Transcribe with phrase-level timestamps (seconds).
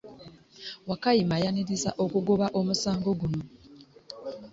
[0.89, 3.41] Wakayima ayanirizza okugoba omusango guno.